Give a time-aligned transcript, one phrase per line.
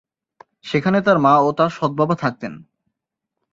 [0.65, 2.53] সেখানে তার মা ও তার সৎ বাবা থাকতেন।